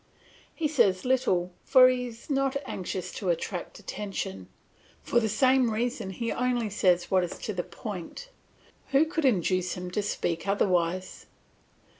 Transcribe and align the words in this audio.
He 0.55 0.67
says 0.67 1.05
little, 1.05 1.51
for 1.63 1.87
he 1.87 2.07
is 2.07 2.27
not 2.27 2.57
anxious 2.65 3.11
to 3.13 3.29
attract 3.29 3.77
attention; 3.77 4.47
for 5.03 5.19
the 5.19 5.29
same 5.29 5.69
reason 5.69 6.09
he 6.09 6.31
only 6.31 6.71
says 6.71 7.11
what 7.11 7.23
is 7.23 7.37
to 7.37 7.53
the 7.53 7.61
point; 7.61 8.29
who 8.87 9.05
could 9.05 9.25
induce 9.25 9.73
him 9.75 9.91
to 9.91 10.01
speak 10.01 10.47
otherwise? 10.47 11.27